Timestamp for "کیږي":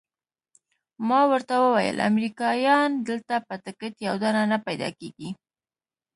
4.99-5.29